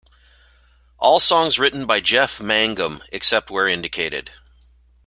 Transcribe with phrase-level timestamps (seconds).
[0.97, 4.31] All songs written by Jeff Mangum, except where indicated.